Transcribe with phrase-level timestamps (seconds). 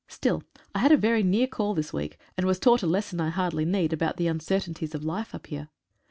[0.07, 0.41] Still,
[0.73, 3.65] I had a very near call this week, and was taught a lesson, I hardly
[3.65, 5.69] need, about the uncertain ties of life up here.